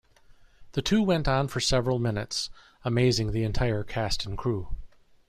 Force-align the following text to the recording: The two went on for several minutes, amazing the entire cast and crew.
The 0.71 0.81
two 0.81 1.03
went 1.03 1.27
on 1.27 1.47
for 1.47 1.59
several 1.59 1.99
minutes, 1.99 2.49
amazing 2.83 3.33
the 3.33 3.43
entire 3.43 3.83
cast 3.83 4.25
and 4.25 4.35
crew. 4.35 4.69